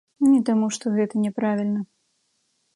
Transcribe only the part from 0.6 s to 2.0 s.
што гэта няправільна.